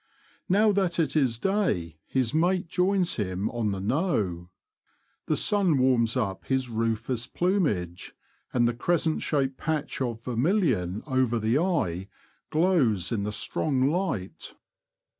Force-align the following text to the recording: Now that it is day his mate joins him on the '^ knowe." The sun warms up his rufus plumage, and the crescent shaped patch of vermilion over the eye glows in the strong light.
Now 0.49 0.71
that 0.71 0.97
it 0.97 1.15
is 1.15 1.37
day 1.37 1.99
his 2.07 2.33
mate 2.33 2.67
joins 2.69 3.17
him 3.17 3.51
on 3.51 3.71
the 3.71 3.77
'^ 3.79 3.83
knowe." 3.83 4.49
The 5.27 5.37
sun 5.37 5.77
warms 5.77 6.17
up 6.17 6.45
his 6.45 6.69
rufus 6.69 7.27
plumage, 7.27 8.15
and 8.51 8.67
the 8.67 8.73
crescent 8.73 9.21
shaped 9.21 9.57
patch 9.57 10.01
of 10.01 10.23
vermilion 10.23 11.03
over 11.05 11.37
the 11.37 11.59
eye 11.59 12.07
glows 12.49 13.11
in 13.11 13.21
the 13.25 13.31
strong 13.31 13.91
light. 13.91 14.55